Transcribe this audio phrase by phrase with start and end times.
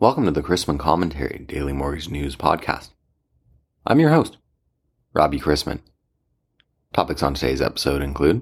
[0.00, 2.88] Welcome to the Chrisman Commentary Daily Mortgage News Podcast.
[3.86, 4.38] I'm your host,
[5.12, 5.80] Robbie Chrisman.
[6.94, 8.40] Topics on today's episode include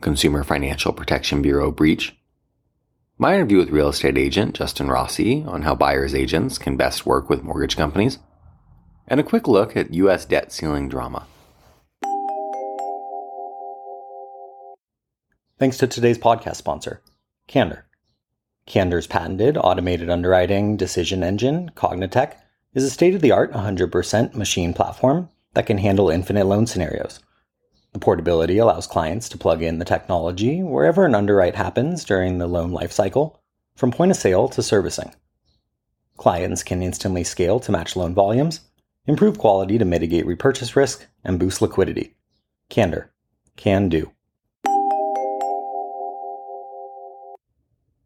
[0.00, 2.16] Consumer Financial Protection Bureau breach,
[3.18, 7.28] my interview with real estate agent Justin Rossi on how buyer's agents can best work
[7.28, 8.18] with mortgage companies,
[9.06, 10.24] and a quick look at U.S.
[10.24, 11.26] debt ceiling drama.
[15.58, 17.02] Thanks to today's podcast sponsor,
[17.48, 17.87] Candor.
[18.68, 22.34] Candor's patented automated underwriting decision engine, CogniTech,
[22.74, 27.20] is a state of the art 100% machine platform that can handle infinite loan scenarios.
[27.94, 32.46] The portability allows clients to plug in the technology wherever an underwrite happens during the
[32.46, 33.38] loan lifecycle,
[33.74, 35.14] from point of sale to servicing.
[36.18, 38.60] Clients can instantly scale to match loan volumes,
[39.06, 42.16] improve quality to mitigate repurchase risk, and boost liquidity.
[42.68, 43.10] Candor.
[43.56, 44.12] Can do.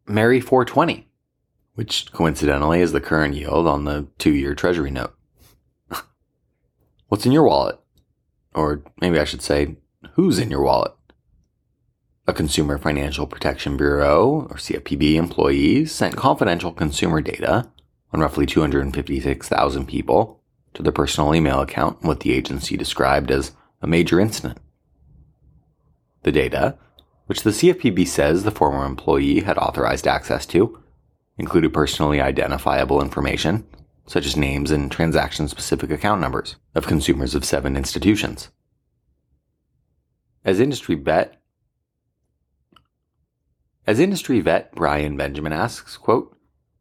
[0.07, 1.07] Merry 420,
[1.75, 5.15] which coincidentally is the current yield on the two year Treasury note.
[7.07, 7.79] What's in your wallet?
[8.53, 9.77] Or maybe I should say,
[10.13, 10.93] who's in your wallet?
[12.27, 17.69] A Consumer Financial Protection Bureau, or CFPB employees sent confidential consumer data
[18.13, 20.41] on roughly 256,000 people
[20.73, 24.57] to their personal email account in what the agency described as a major incident.
[26.23, 26.77] The data,
[27.25, 30.79] which the CFPB says the former employee had authorized access to,
[31.37, 33.65] included personally identifiable information,
[34.05, 38.49] such as names and transaction specific account numbers of consumers of seven institutions.
[40.43, 41.41] As industry vet,
[43.87, 46.37] as industry vet Brian Benjamin asks, quote,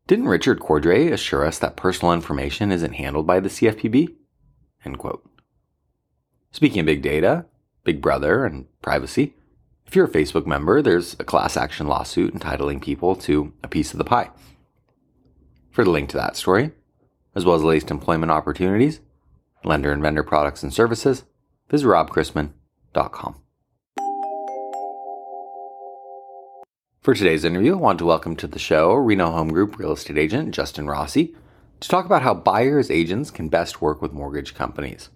[0.09, 4.15] didn't Richard Cordray assure us that personal information isn't handled by the CFPB?
[4.85, 5.25] End quote.
[6.51, 7.47] Speaking of big data,
[7.85, 9.35] Big Brother, and privacy,
[9.87, 13.93] if you're a Facebook member, there's a class action lawsuit entitling people to a piece
[13.93, 14.31] of the pie.
[15.71, 16.73] For the link to that story,
[17.35, 19.01] as well as the latest employment opportunities,
[19.65, 21.25] lender and vendor products and services,
[21.71, 23.37] visit robchrisman.com.
[27.03, 30.19] For today's interview, I want to welcome to the show Reno Home Group real estate
[30.19, 31.35] agent Justin Rossi
[31.81, 35.11] to talk about how buyers agents can best work with mortgage companies.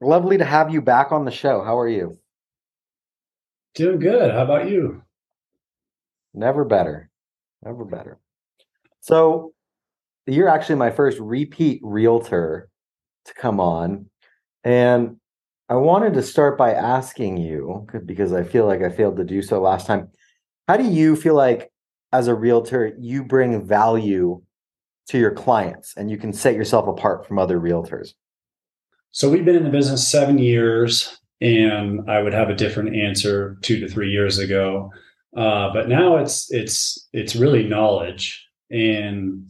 [0.00, 1.62] Lovely to have you back on the show.
[1.62, 2.18] How are you?
[3.76, 4.32] Doing good.
[4.32, 5.02] How about you?
[6.32, 7.10] Never better.
[7.62, 8.18] Never better.
[9.00, 9.52] So,
[10.26, 12.70] you're actually my first repeat realtor
[13.26, 14.06] to come on.
[14.64, 15.18] And
[15.68, 19.42] I wanted to start by asking you, because I feel like I failed to do
[19.42, 20.08] so last time.
[20.68, 21.70] How do you feel like,
[22.12, 24.42] as a realtor, you bring value
[25.08, 28.14] to your clients and you can set yourself apart from other realtors?
[29.10, 33.58] So, we've been in the business seven years and I would have a different answer
[33.62, 34.90] two to three years ago.
[35.36, 39.46] Uh, but now it's it's it's really knowledge and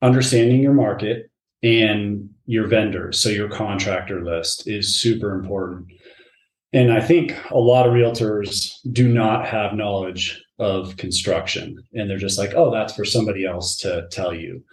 [0.00, 1.30] understanding your market
[1.62, 3.20] and your vendors.
[3.20, 5.86] So your contractor list is super important.
[6.72, 12.16] And I think a lot of realtors do not have knowledge of construction, and they're
[12.16, 14.64] just like, "Oh, that's for somebody else to tell you."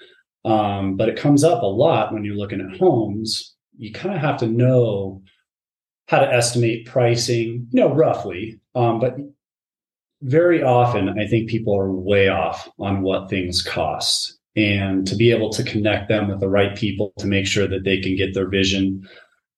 [0.46, 3.56] Um, but it comes up a lot when you're looking at homes.
[3.78, 5.22] You kind of have to know
[6.10, 8.60] how to estimate pricing, you know, roughly.
[8.74, 9.16] Um, but
[10.24, 14.38] very often, I think people are way off on what things cost.
[14.56, 17.84] And to be able to connect them with the right people to make sure that
[17.84, 19.08] they can get their vision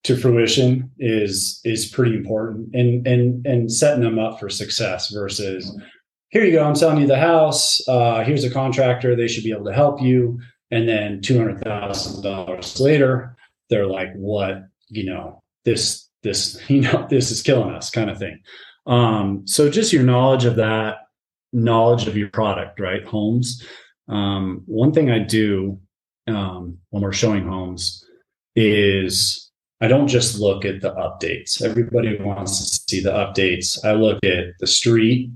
[0.04, 5.80] to fruition is is pretty important and and and setting them up for success versus
[6.30, 9.52] here you go i'm selling you the house uh, here's a contractor they should be
[9.52, 10.40] able to help you
[10.72, 13.38] and then $200000 later
[13.70, 18.18] they're like what you know this this you know this is killing us kind of
[18.18, 18.40] thing.
[18.88, 20.98] Um, so just your knowledge of that
[21.54, 23.06] knowledge of your product right?
[23.06, 23.66] Homes.
[24.08, 25.80] Um, one thing i do
[26.28, 28.04] um, when we're showing homes
[28.56, 31.62] is i don't just look at the updates.
[31.62, 33.84] Everybody wants to see the updates.
[33.86, 35.32] I look at the street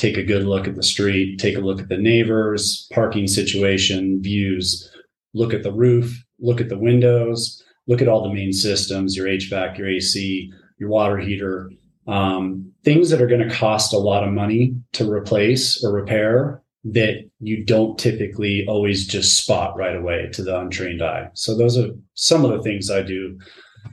[0.00, 4.22] take a good look at the street take a look at the neighbors parking situation
[4.22, 4.90] views
[5.34, 9.26] look at the roof look at the windows look at all the main systems your
[9.26, 11.70] HVAC, your AC, your water heater,
[12.06, 16.62] um, things that are going to cost a lot of money to replace or repair
[16.84, 21.28] that you don't typically always just spot right away to the untrained eye.
[21.34, 23.38] So those are some of the things I do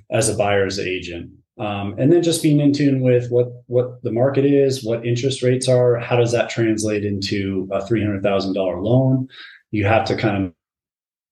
[0.09, 1.31] as a buyer's agent.
[1.59, 5.41] Um, and then just being in tune with what what the market is, what interest
[5.41, 9.27] rates are, how does that translate into a three hundred thousand dollar loan?
[9.71, 10.53] You have to kind of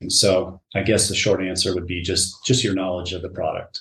[0.01, 3.29] and so I guess the short answer would be just just your knowledge of the
[3.29, 3.79] product.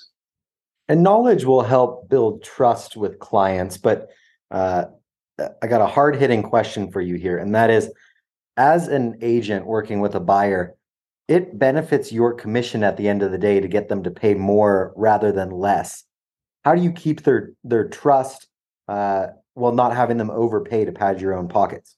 [0.87, 3.77] And knowledge will help build trust with clients.
[3.77, 4.09] But
[4.51, 4.85] uh,
[5.61, 7.91] I got a hard hitting question for you here, and that is,
[8.55, 10.75] as an agent working with a buyer,
[11.27, 14.35] it benefits your commission at the end of the day to get them to pay
[14.35, 16.03] more rather than less.
[16.63, 18.47] How do you keep their their trust
[18.87, 21.95] uh, while not having them overpay to pad your own pockets?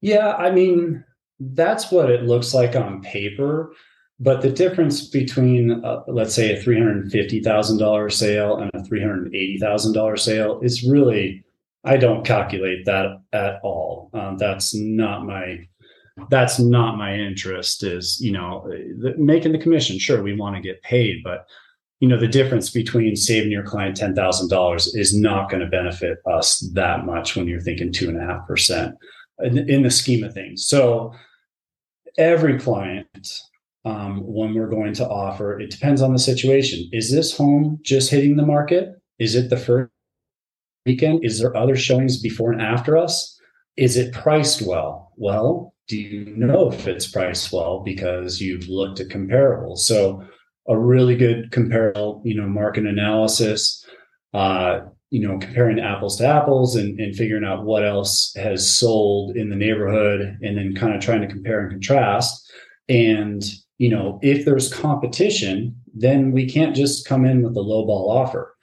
[0.00, 1.04] Yeah, I mean
[1.52, 3.72] that's what it looks like on paper.
[4.20, 8.70] But the difference between, uh, let's say, a three hundred fifty thousand dollar sale and
[8.74, 11.44] a three hundred eighty thousand dollar sale is really,
[11.84, 14.10] I don't calculate that at all.
[14.14, 15.66] Um, that's not my
[16.30, 18.64] that's not my interest is you know
[19.00, 21.46] the, making the commission sure we want to get paid but
[22.00, 26.60] you know the difference between saving your client $10000 is not going to benefit us
[26.74, 28.92] that much when you're thinking 2.5%
[29.40, 31.12] in, in the scheme of things so
[32.18, 33.28] every client
[33.84, 36.88] um, when we're going to offer it depends on the situation.
[36.92, 38.90] Is this home just hitting the market?
[39.18, 39.90] Is it the first
[40.86, 41.24] weekend?
[41.24, 43.38] Is there other showings before and after us?
[43.76, 45.12] Is it priced well?
[45.16, 49.78] Well do you know if it's priced well because you've looked at comparables?
[49.78, 50.24] So
[50.66, 53.84] a really good comparable you know market analysis
[54.32, 59.36] uh, you know comparing apples to apples and, and figuring out what else has sold
[59.36, 62.50] in the neighborhood and then kind of trying to compare and contrast
[62.88, 63.44] and
[63.78, 68.10] you know if there's competition then we can't just come in with a low ball
[68.10, 68.56] offer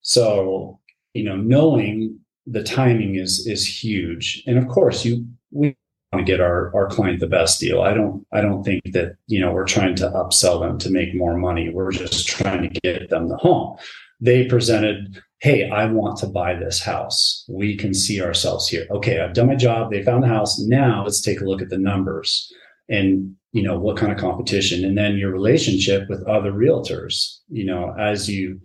[0.00, 0.78] so
[1.14, 5.76] you know knowing the timing is is huge and of course you we
[6.12, 7.82] want to get our our client the best deal.
[7.82, 11.14] I don't I don't think that you know we're trying to upsell them to make
[11.14, 11.70] more money.
[11.70, 13.76] We're just trying to get them the home.
[14.20, 17.44] They presented, "Hey, I want to buy this house.
[17.48, 19.90] We can see ourselves here." Okay, I've done my job.
[19.90, 20.58] They found the house.
[20.58, 22.50] Now let's take a look at the numbers
[22.88, 27.38] and you know what kind of competition and then your relationship with other realtors.
[27.48, 28.60] You know, as you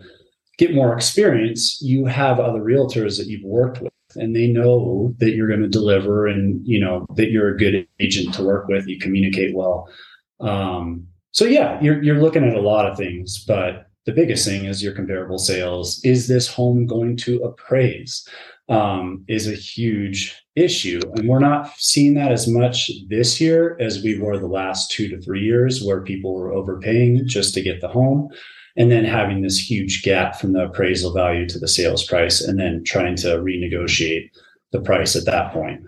[0.58, 5.32] get more experience, you have other realtors that you've worked with and they know that
[5.32, 8.88] you're going to deliver and you know that you're a good agent to work with
[8.88, 9.88] you communicate well
[10.40, 14.66] um, so yeah you're, you're looking at a lot of things but the biggest thing
[14.66, 16.00] is your comparable sales.
[16.04, 18.28] Is this home going to appraise?
[18.70, 21.00] Um, is a huge issue.
[21.16, 25.08] And we're not seeing that as much this year as we were the last two
[25.10, 28.30] to three years where people were overpaying just to get the home
[28.76, 32.60] and then having this huge gap from the appraisal value to the sales price and
[32.60, 34.30] then trying to renegotiate
[34.74, 35.82] the price at that point.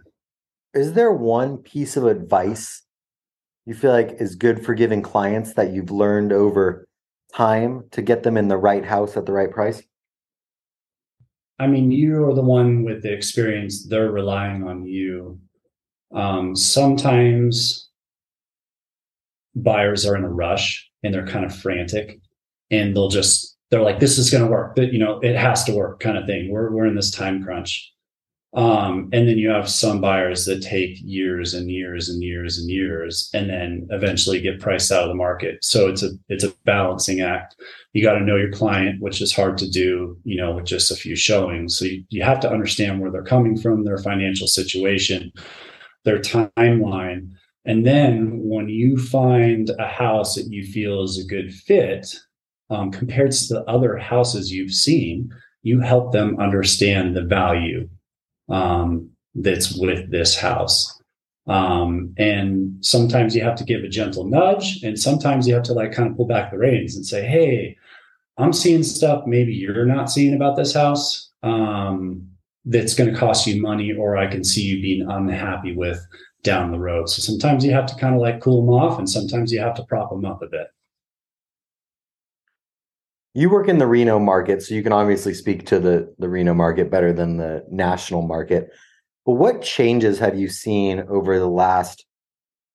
[0.73, 2.81] Is there one piece of advice
[3.65, 6.85] you feel like is good for giving clients that you've learned over
[7.33, 9.81] time to get them in the right house at the right price?
[11.59, 15.39] I mean you're the one with the experience they're relying on you.
[16.13, 17.89] Um, sometimes
[19.55, 22.19] buyers are in a rush and they're kind of frantic
[22.71, 25.63] and they'll just they're like this is going to work but you know it has
[25.65, 26.49] to work kind of thing.
[26.51, 27.93] We're, we're in this time crunch
[28.53, 32.67] um, and then you have some buyers that take years and years and years and
[32.69, 35.63] years and then eventually get priced out of the market.
[35.63, 37.55] So it's a it's a balancing act.
[37.93, 40.89] You got to know your client which is hard to do you know with just
[40.89, 41.77] a few showings.
[41.77, 45.31] So you, you have to understand where they're coming from their financial situation
[46.05, 47.29] their timeline.
[47.65, 52.15] And then when you find a house that you feel is a good fit
[52.69, 55.29] um, compared to the other houses you've seen,
[55.61, 57.87] you help them understand the value
[58.49, 60.95] um, that's with this house.
[61.47, 65.73] Um, and sometimes you have to give a gentle nudge, and sometimes you have to
[65.73, 67.75] like kind of pull back the reins and say, "Hey,
[68.37, 72.27] I'm seeing stuff maybe you're not seeing about this house um,
[72.65, 76.05] that's going to cost you money, or I can see you being unhappy with
[76.43, 79.09] down the road." So sometimes you have to kind of like cool them off, and
[79.09, 80.67] sometimes you have to prop them up a bit
[83.33, 86.53] you work in the Reno market, so you can obviously speak to the the Reno
[86.53, 88.69] market better than the national market.
[89.25, 92.05] But what changes have you seen over the last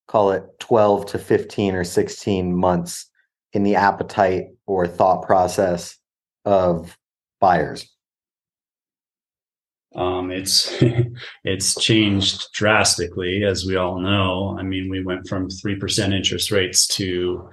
[0.07, 3.11] call it 12 to 15 or 16 months
[3.53, 5.97] in the appetite or thought process
[6.45, 6.97] of
[7.41, 7.91] buyers?
[9.97, 10.77] Um, it's
[11.45, 14.57] it's changed drastically, as we all know.
[14.59, 17.49] I mean, we went from three percent interest rates to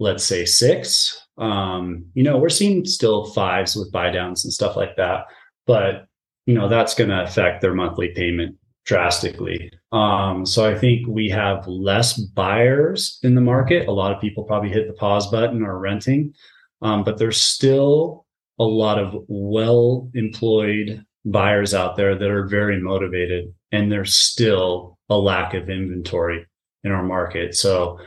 [0.00, 4.76] let's say six um, you know, we're seeing still fives with buy downs and stuff
[4.76, 5.24] like that,
[5.66, 6.06] but
[6.46, 9.72] you know, that's going to affect their monthly payment drastically.
[9.92, 13.88] Um, so I think we have less buyers in the market.
[13.88, 16.34] A lot of people probably hit the pause button or renting,
[16.82, 18.26] um, but there's still
[18.58, 24.98] a lot of well employed buyers out there that are very motivated, and there's still
[25.08, 26.46] a lack of inventory
[26.84, 27.54] in our market.
[27.54, 27.98] So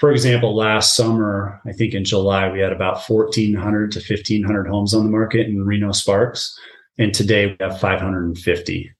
[0.00, 4.94] for example, last summer, I think in July, we had about 1,400 to 1,500 homes
[4.94, 6.58] on the market in Reno Sparks.
[6.96, 8.94] And today we have 550.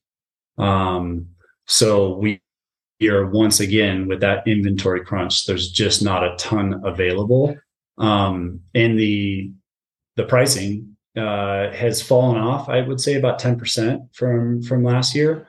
[0.59, 1.25] Um,
[1.65, 2.39] so we
[2.99, 7.57] year, once again, with that inventory crunch, there's just not a ton available.
[7.97, 9.51] Um, and the
[10.17, 15.47] the pricing uh, has fallen off, I would say about 10% from from last year.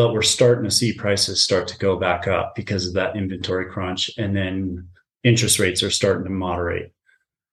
[0.00, 3.70] But we're starting to see prices start to go back up because of that inventory
[3.70, 4.10] crunch.
[4.16, 4.88] And then
[5.24, 6.94] interest rates are starting to moderate.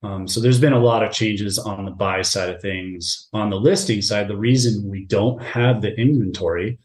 [0.01, 3.27] Um, so there's been a lot of changes on the buy side of things.
[3.33, 6.79] On the listing side, the reason we don't have the inventory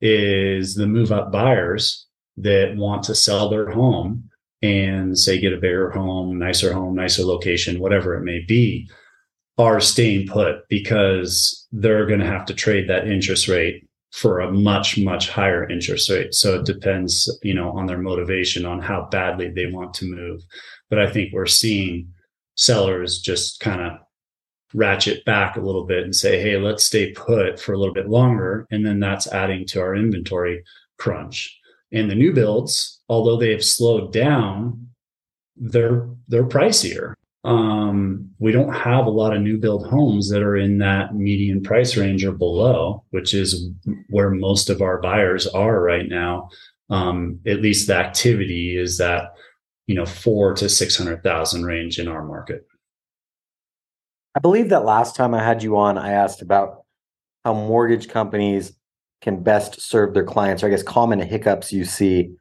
[0.00, 2.06] is the move up buyers
[2.36, 4.30] that want to sell their home
[4.62, 8.88] and say get a bigger home, nicer home, nicer location, whatever it may be,
[9.58, 14.50] are staying put because they're going to have to trade that interest rate for a
[14.50, 19.06] much much higher interest rate so it depends you know on their motivation on how
[19.10, 20.40] badly they want to move
[20.88, 22.08] but i think we're seeing
[22.56, 23.92] sellers just kind of
[24.74, 28.08] ratchet back a little bit and say, hey, let's stay put for a little bit
[28.08, 28.66] longer.
[28.70, 30.62] And then that's adding to our inventory
[30.98, 31.58] crunch.
[31.92, 34.88] And the new builds, although they have slowed down,
[35.56, 37.14] they're they're pricier.
[37.44, 41.62] Um, we don't have a lot of new build homes that are in that median
[41.62, 43.70] price range or below, which is
[44.10, 46.50] where most of our buyers are right now.
[46.90, 49.34] Um, at least the activity is that
[49.88, 52.64] you know, four to 600,000 range in our market.
[54.34, 56.84] I believe that last time I had you on, I asked about
[57.44, 58.72] how mortgage companies
[59.22, 62.36] can best serve their clients, or I guess common hiccups you see,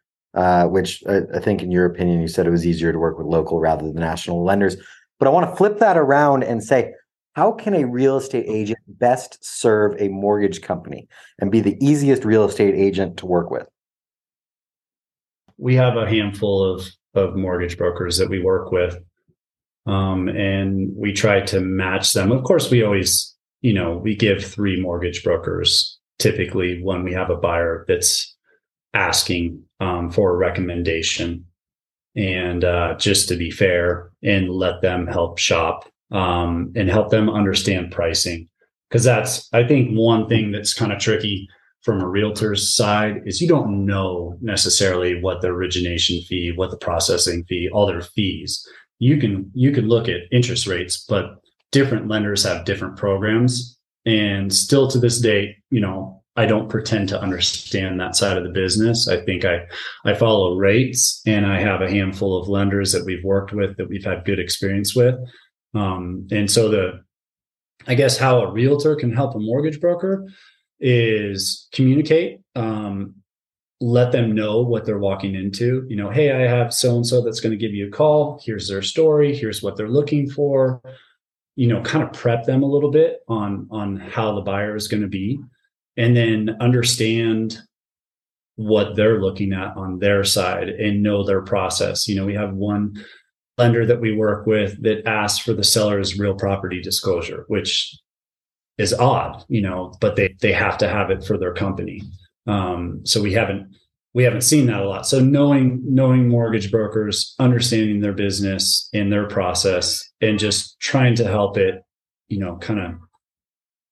[0.65, 3.27] which I, I, think in your opinion, you said it was easier to work with
[3.27, 4.77] local rather than national lenders.
[5.19, 6.93] But I want to flip that around and say,
[7.33, 11.07] how can a real estate agent best serve a mortgage company
[11.39, 13.67] and be the easiest real estate agent to work with?
[15.57, 18.97] We have a handful of of mortgage brokers that we work with.
[19.85, 22.31] Um, and we try to match them.
[22.31, 27.29] Of course, we always, you know, we give three mortgage brokers typically when we have
[27.29, 28.35] a buyer that's
[28.93, 31.45] asking um, for a recommendation.
[32.15, 37.29] And uh, just to be fair and let them help shop um, and help them
[37.29, 38.49] understand pricing.
[38.89, 41.47] Because that's, I think, one thing that's kind of tricky
[41.83, 46.77] from a realtor's side is you don't know necessarily what the origination fee, what the
[46.77, 48.67] processing fee, all their fees.
[48.99, 51.35] You can you can look at interest rates, but
[51.71, 53.77] different lenders have different programs.
[54.05, 58.43] And still to this day, you know, I don't pretend to understand that side of
[58.43, 59.07] the business.
[59.07, 59.65] I think I
[60.05, 63.89] I follow rates and I have a handful of lenders that we've worked with that
[63.89, 65.15] we've had good experience with.
[65.73, 67.01] Um, and so the
[67.87, 70.27] I guess how a realtor can help a mortgage broker
[70.79, 73.15] is communicate um,
[73.79, 75.85] let them know what they're walking into.
[75.89, 78.39] You know hey i have so and so that's going to give you a call.
[78.45, 79.35] Here's their story.
[79.35, 80.83] Here's what they're looking for.
[81.55, 84.87] You know kind of prep them a little bit on on how the buyer is
[84.87, 85.39] going to be
[85.97, 87.57] and then understand
[88.55, 92.53] what they're looking at on their side and know their process you know we have
[92.53, 92.93] one
[93.57, 97.97] lender that we work with that asks for the seller's real property disclosure which
[98.77, 102.01] is odd, you know, but they they have to have it for their company.
[102.45, 103.75] Um, so we haven't
[104.13, 105.07] we haven't seen that a lot.
[105.07, 111.27] So knowing knowing mortgage brokers, understanding their business and their process, and just trying to
[111.27, 111.83] help it,
[112.27, 112.93] you know, kind of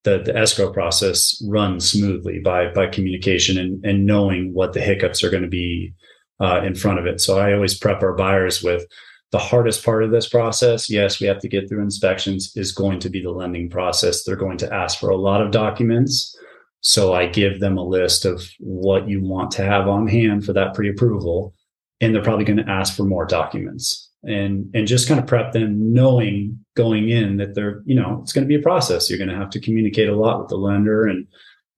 [0.05, 5.23] the the escrow process run smoothly by by communication and and knowing what the hiccups
[5.23, 5.93] are going to be
[6.39, 7.19] uh, in front of it.
[7.19, 8.85] So I always prep our buyers with
[9.31, 12.99] the hardest part of this process, yes, we have to get through inspections, is going
[12.99, 14.23] to be the lending process.
[14.23, 16.33] They're going to ask for a lot of documents.
[16.79, 20.53] So I give them a list of what you want to have on hand for
[20.53, 21.53] that pre approval.
[21.99, 25.53] And they're probably going to ask for more documents and, and just kind of prep
[25.53, 29.09] them knowing going in that they're, you know, it's going to be a process.
[29.09, 31.27] You're going to have to communicate a lot with the lender and,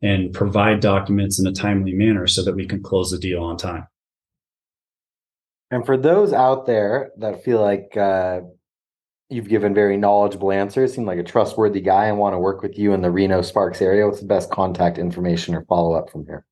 [0.02, 3.58] and provide documents in a timely manner so that we can close the deal on
[3.58, 3.88] time.
[5.70, 8.42] And for those out there that feel like uh,
[9.30, 12.78] you've given very knowledgeable answers, seem like a trustworthy guy, and want to work with
[12.78, 16.26] you in the Reno Sparks area, what's the best contact information or follow up from
[16.26, 16.46] here?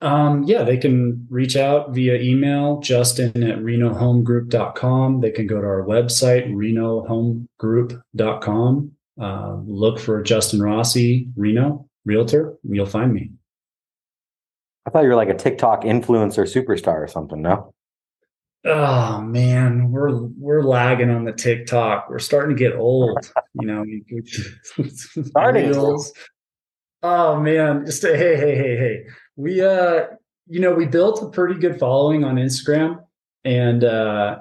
[0.00, 5.20] Um, yeah, they can reach out via email, justin at renohomegroup.com.
[5.20, 8.92] They can go to our website, renohomegroup.com.
[9.20, 13.32] Uh, look for Justin Rossi, Reno, Realtor, and you'll find me.
[14.86, 17.42] I thought you were like a TikTok influencer superstar or something.
[17.42, 17.74] No.
[18.64, 22.08] Oh man, we're we're lagging on the TikTok.
[22.08, 23.18] We're starting to get old.
[23.54, 23.84] You know,
[25.24, 25.74] starting.
[27.02, 29.04] Oh man, just a, hey hey hey hey.
[29.38, 30.06] We uh,
[30.48, 33.04] you know, we built a pretty good following on Instagram,
[33.44, 34.40] and uh,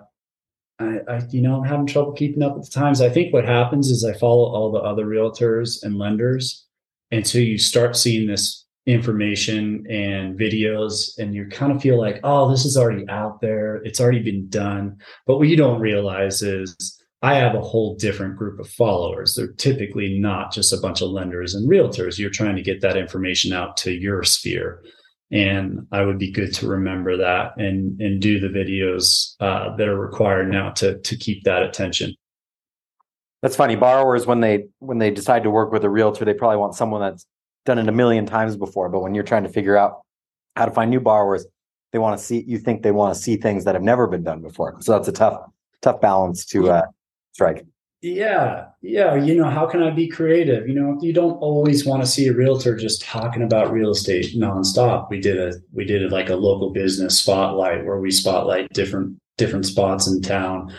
[0.80, 3.00] I, I you know I'm having trouble keeping up with the times.
[3.00, 6.66] I think what happens is I follow all the other realtors and lenders,
[7.12, 12.22] and so you start seeing this information and videos and you kind of feel like
[12.24, 16.42] oh this is already out there it's already been done but what you don't realize
[16.42, 19.36] is i have a whole different group of followers.
[19.36, 22.18] They're typically not just a bunch of lenders and realtors.
[22.18, 24.84] You're trying to get that information out to your sphere.
[25.32, 29.88] And i would be good to remember that and and do the videos uh, that
[29.88, 32.16] are required now to to keep that attention.
[33.42, 33.76] That's funny.
[33.76, 37.02] Borrowers when they when they decide to work with a realtor they probably want someone
[37.02, 37.26] that's
[37.66, 40.02] done it a million times before, but when you're trying to figure out
[40.56, 41.46] how to find new borrowers,
[41.92, 44.24] they want to see you think they want to see things that have never been
[44.24, 44.78] done before.
[44.82, 45.40] So that's a tough,
[45.82, 46.82] tough balance to uh,
[47.38, 47.64] strike.
[48.02, 49.16] Yeah, yeah.
[49.16, 50.68] You know, how can I be creative?
[50.68, 54.36] You know, you don't always want to see a realtor just talking about real estate
[54.36, 55.10] nonstop.
[55.10, 59.18] We did a we did a, like a local business spotlight where we spotlight different
[59.38, 60.74] different spots in town.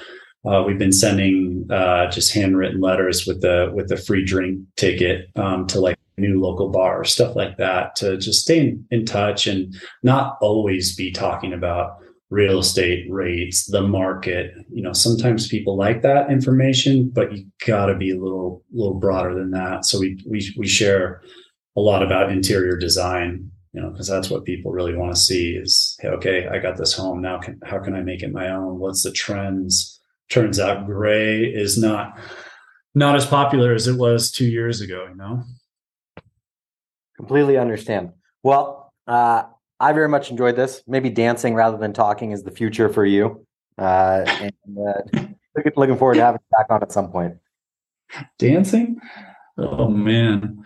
[0.47, 5.29] Uh, we've been sending uh, just handwritten letters with the with the free drink ticket
[5.37, 9.47] um, to like new local bar, stuff like that, to just stay in, in touch
[9.47, 11.99] and not always be talking about
[12.31, 14.55] real estate rates, the market.
[14.71, 18.95] You know, sometimes people like that information, but you got to be a little little
[18.95, 19.87] broader than that.
[19.87, 21.23] So we we we share
[21.77, 25.53] a lot about interior design, you know, because that's what people really want to see
[25.53, 27.39] is, hey, okay, I got this home now.
[27.39, 28.79] Can, how can I make it my own?
[28.79, 30.01] What's the trends?
[30.29, 32.19] Turns out gray is not
[32.95, 35.07] not as popular as it was two years ago.
[35.09, 35.43] You know.
[37.17, 38.13] Completely understand.
[38.43, 39.45] Well, uh,
[39.81, 40.83] I very much enjoyed this.
[40.87, 43.47] Maybe dancing rather than talking is the future for you.
[43.77, 45.21] Uh, and uh,
[45.77, 47.37] looking forward to having you back on at some point.
[48.39, 49.01] Dancing?
[49.57, 50.65] Oh, man.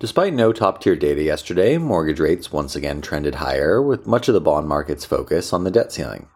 [0.00, 4.34] Despite no top tier data yesterday, mortgage rates once again trended higher, with much of
[4.34, 6.28] the bond market's focus on the debt ceiling,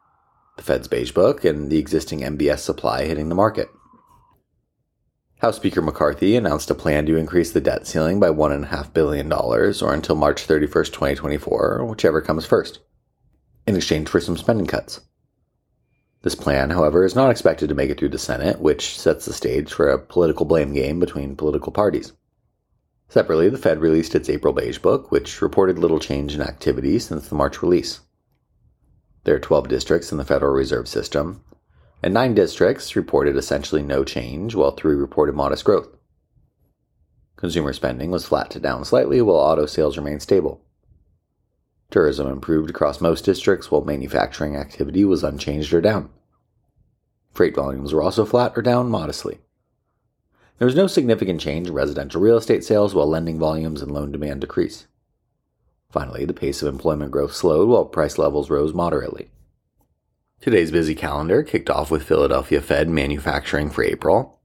[0.56, 3.68] the Fed's beige book, and the existing MBS supply hitting the market.
[5.42, 9.92] House Speaker McCarthy announced a plan to increase the debt ceiling by $1.5 billion, or
[9.92, 12.78] until March 31st, 2024, whichever comes first,
[13.66, 15.00] in exchange for some spending cuts.
[16.22, 19.32] This plan, however, is not expected to make it through the Senate, which sets the
[19.32, 22.12] stage for a political blame game between political parties.
[23.08, 27.26] Separately, the Fed released its April Beige Book, which reported little change in activity since
[27.26, 27.98] the March release.
[29.24, 31.42] There are 12 districts in the Federal Reserve System,
[32.02, 35.88] and nine districts reported essentially no change, while three reported modest growth.
[37.36, 40.60] Consumer spending was flat to down slightly, while auto sales remained stable.
[41.90, 46.08] Tourism improved across most districts, while manufacturing activity was unchanged or down.
[47.32, 49.38] Freight volumes were also flat or down modestly.
[50.58, 54.12] There was no significant change in residential real estate sales, while lending volumes and loan
[54.12, 54.86] demand decreased.
[55.90, 59.30] Finally, the pace of employment growth slowed while price levels rose moderately.
[60.42, 64.40] Today's busy calendar kicked off with Philadelphia Fed manufacturing for April,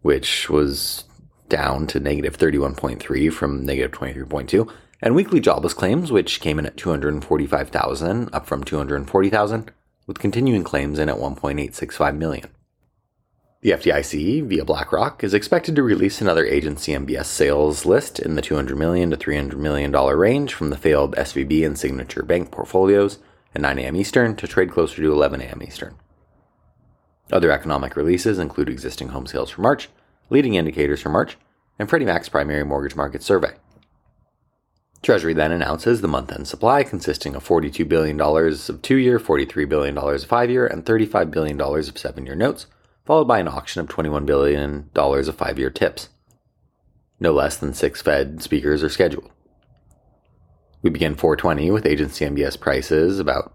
[0.00, 1.02] which was
[1.48, 6.76] down to negative 31.3 from negative 23.2, and weekly jobless claims, which came in at
[6.76, 9.72] 245,000, up from 240,000,
[10.06, 12.48] with continuing claims in at 1.865 million.
[13.62, 18.42] The FDIC, via BlackRock, is expected to release another agency MBS sales list in the
[18.42, 23.18] 200 million to $300 million range from the failed SVB and Signature Bank portfolios
[23.54, 23.96] at 9 a.m.
[23.96, 25.62] Eastern to trade closer to 11 a.m.
[25.62, 25.94] Eastern.
[27.30, 29.88] Other economic releases include existing home sales for March,
[30.30, 31.36] leading indicators for March,
[31.78, 33.54] and Freddie Mac's primary mortgage market survey.
[35.02, 39.68] Treasury then announces the month end supply consisting of $42 billion of two year, $43
[39.68, 42.66] billion of five year, and $35 billion of seven year notes,
[43.04, 46.08] followed by an auction of $21 billion of five year TIPS.
[47.18, 49.30] No less than six Fed speakers are scheduled.
[50.82, 53.54] We begin 420 with agency MBS prices about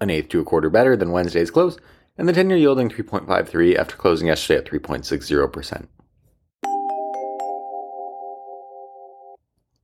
[0.00, 1.76] an eighth to a quarter better than Wednesday's close,
[2.16, 5.86] and the 10 year yielding 3.53 after closing yesterday at 3.60%.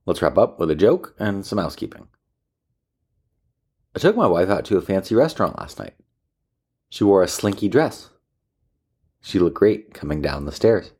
[0.05, 2.07] Let's wrap up with a joke and some housekeeping.
[3.95, 5.93] I took my wife out to a fancy restaurant last night.
[6.89, 8.09] She wore a slinky dress.
[9.21, 10.91] She looked great coming down the stairs.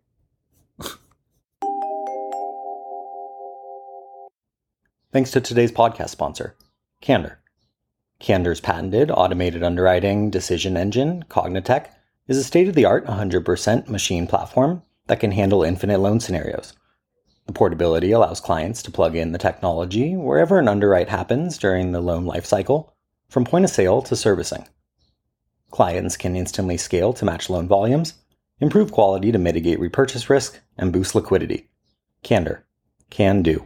[5.11, 6.55] Thanks to today's podcast sponsor,
[7.01, 7.39] Candor.
[8.19, 11.87] Candor's patented automated underwriting decision engine, CogniTech,
[12.27, 16.73] is a state of the art 100% machine platform that can handle infinite loan scenarios.
[17.47, 22.01] The portability allows clients to plug in the technology wherever an underwrite happens during the
[22.01, 22.91] loan lifecycle,
[23.29, 24.67] from point of sale to servicing.
[25.71, 28.13] Clients can instantly scale to match loan volumes,
[28.59, 31.67] improve quality to mitigate repurchase risk, and boost liquidity.
[32.21, 32.63] Candor.
[33.09, 33.65] Can do.